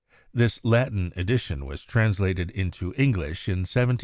This 0.33 0.59
Latin 0.65 1.13
edition 1.15 1.63
was 1.67 1.83
translated 1.83 2.49
into 2.49 2.85
English 2.97 3.47
in 3.47 3.59
1784 3.59 3.59
1791. 3.59 3.97